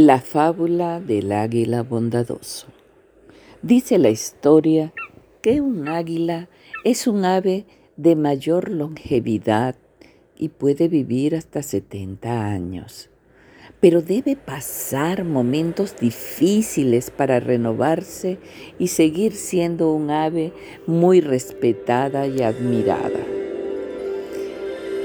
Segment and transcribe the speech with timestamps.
[0.00, 2.68] La fábula del águila bondadoso.
[3.62, 4.92] Dice la historia
[5.42, 6.48] que un águila
[6.84, 9.74] es un ave de mayor longevidad
[10.36, 13.10] y puede vivir hasta 70 años,
[13.80, 18.38] pero debe pasar momentos difíciles para renovarse
[18.78, 20.52] y seguir siendo un ave
[20.86, 23.18] muy respetada y admirada.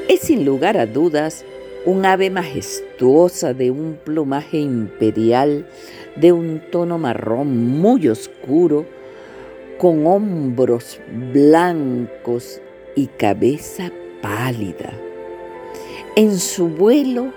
[0.07, 1.45] Es sin lugar a dudas
[1.85, 5.67] un ave majestuosa de un plumaje imperial
[6.15, 8.85] de un tono marrón muy oscuro,
[9.77, 10.99] con hombros
[11.33, 12.61] blancos
[12.95, 14.93] y cabeza pálida.
[16.15, 17.33] En su vuelo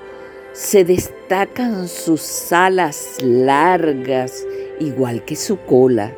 [0.53, 4.47] se destacan sus alas largas,
[4.79, 6.15] igual que su cola.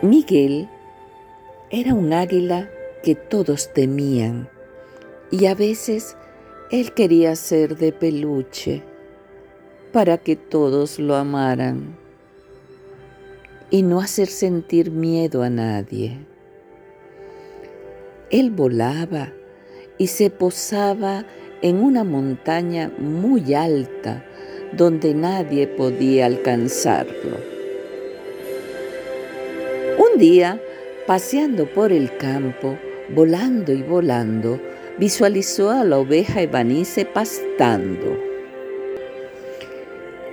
[0.00, 0.68] Miguel
[1.70, 2.68] era un águila
[3.04, 4.48] que todos temían
[5.32, 6.16] y a veces
[6.70, 8.82] él quería ser de peluche
[9.90, 11.96] para que todos lo amaran
[13.70, 16.18] y no hacer sentir miedo a nadie.
[18.30, 19.32] Él volaba
[19.96, 21.24] y se posaba
[21.62, 24.24] en una montaña muy alta
[24.76, 27.38] donde nadie podía alcanzarlo.
[29.96, 30.60] Un día,
[31.06, 32.76] paseando por el campo,
[33.14, 34.60] volando y volando,
[34.98, 38.16] visualizó a la oveja Evanice pastando.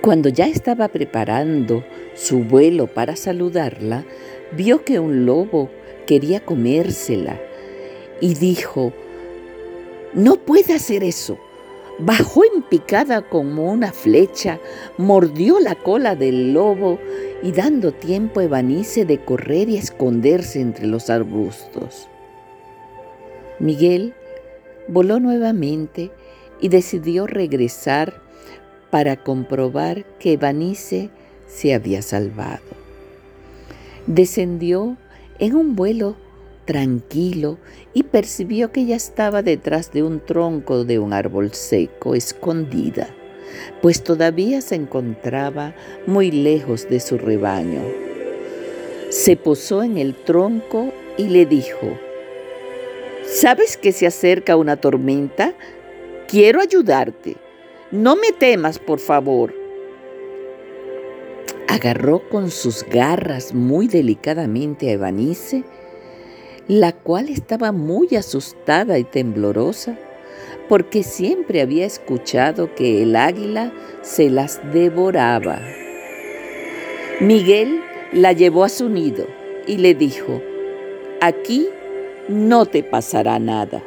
[0.02, 4.04] Cuando ya estaba preparando su vuelo para saludarla,
[4.52, 5.70] vio que un lobo
[6.06, 7.38] quería comérsela
[8.20, 8.92] y dijo,
[10.14, 11.38] no puede hacer eso.
[11.98, 14.58] Bajó en picada como una flecha,
[14.96, 16.98] mordió la cola del lobo
[17.42, 22.08] y dando tiempo a Evanice de correr y esconderse entre los arbustos.
[23.58, 24.14] Miguel
[24.90, 26.10] voló nuevamente
[26.60, 28.20] y decidió regresar
[28.90, 31.10] para comprobar que Vanice
[31.46, 32.62] se había salvado.
[34.06, 34.96] Descendió
[35.38, 36.16] en un vuelo
[36.64, 37.58] tranquilo
[37.94, 43.08] y percibió que ya estaba detrás de un tronco de un árbol seco, escondida,
[43.80, 45.74] pues todavía se encontraba
[46.06, 47.82] muy lejos de su rebaño.
[49.08, 51.98] Se posó en el tronco y le dijo,
[53.40, 55.54] ¿Sabes que se acerca una tormenta?
[56.28, 57.38] Quiero ayudarte.
[57.90, 59.54] No me temas, por favor.
[61.66, 65.64] Agarró con sus garras muy delicadamente a Evanice,
[66.68, 69.98] la cual estaba muy asustada y temblorosa,
[70.68, 75.62] porque siempre había escuchado que el águila se las devoraba.
[77.20, 77.80] Miguel
[78.12, 79.26] la llevó a su nido
[79.66, 80.42] y le dijo,
[81.22, 81.70] aquí
[82.30, 83.82] no te pasará nada.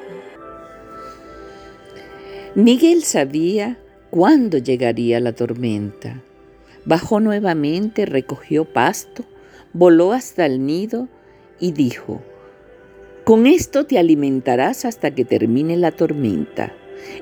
[2.55, 6.21] Miguel sabía cuándo llegaría la tormenta.
[6.85, 9.23] Bajó nuevamente, recogió pasto,
[9.71, 11.07] voló hasta el nido
[11.59, 12.21] y dijo,
[13.23, 16.73] con esto te alimentarás hasta que termine la tormenta.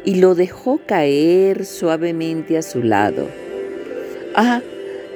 [0.04, 3.28] Y lo dejó caer suavemente a su lado.
[4.36, 4.62] Ah,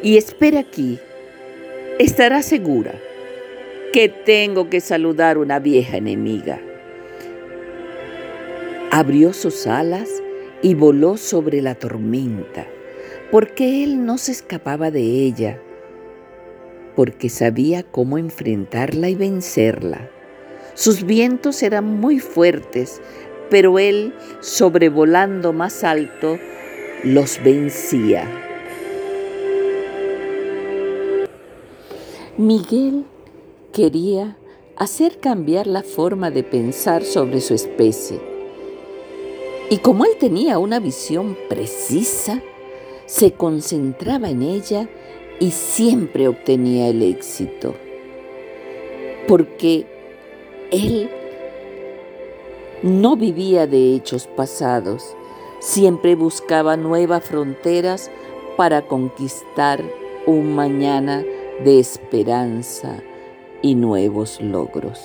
[0.04, 1.00] y espera aquí.
[2.00, 2.94] Estarás segura
[3.96, 6.60] que tengo que saludar una vieja enemiga.
[8.92, 10.10] Abrió sus alas
[10.62, 12.68] y voló sobre la tormenta,
[13.32, 15.62] porque él no se escapaba de ella,
[16.98, 20.10] porque sabía cómo enfrentarla y vencerla.
[20.74, 23.02] Sus vientos eran muy fuertes,
[23.50, 26.38] pero él, sobrevolando más alto,
[27.06, 28.28] los vencía.
[32.38, 33.06] Miguel
[33.76, 34.38] quería
[34.78, 38.22] hacer cambiar la forma de pensar sobre su especie.
[39.70, 42.42] Y como él tenía una visión precisa,
[43.06, 44.88] se concentraba en ella
[45.42, 47.76] y siempre obtenía el éxito.
[49.28, 49.86] Porque
[50.72, 51.10] él
[52.82, 55.04] no vivía de hechos pasados,
[55.60, 58.10] siempre buscaba nuevas fronteras
[58.56, 59.84] para conquistar
[60.26, 61.26] un mañana
[61.66, 63.04] de esperanza,
[63.62, 65.02] y nuevos logros.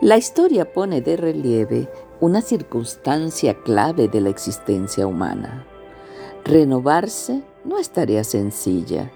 [0.00, 1.88] La historia pone de relieve
[2.20, 5.66] una circunstancia clave de la existencia humana.
[6.44, 9.10] Renovarse no es tarea sencilla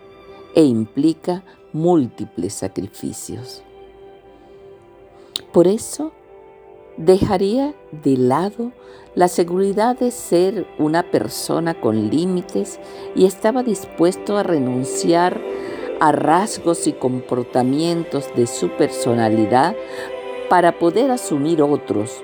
[0.55, 3.63] e implica múltiples sacrificios.
[5.53, 6.13] Por eso,
[6.97, 8.73] dejaría de lado
[9.15, 12.79] la seguridad de ser una persona con límites
[13.15, 15.41] y estaba dispuesto a renunciar
[16.01, 19.75] a rasgos y comportamientos de su personalidad
[20.49, 22.23] para poder asumir otros,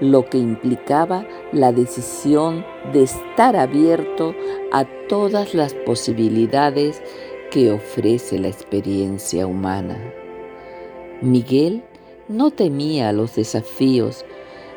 [0.00, 4.34] lo que implicaba la decisión de estar abierto
[4.72, 7.02] a todas las posibilidades
[7.50, 9.98] que ofrece la experiencia humana.
[11.20, 11.82] Miguel
[12.28, 14.24] no temía los desafíos,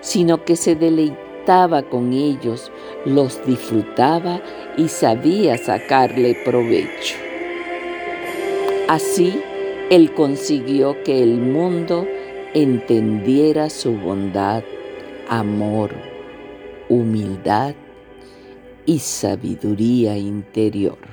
[0.02, 2.72] sino que se deleitaba con ellos,
[3.06, 4.42] los disfrutaba
[4.76, 7.23] y sabía sacarle provecho.
[8.88, 9.40] Así,
[9.90, 12.06] él consiguió que el mundo
[12.54, 14.64] entendiera su bondad,
[15.30, 15.92] amor,
[16.90, 17.76] humildad
[18.86, 21.13] y sabiduría interior.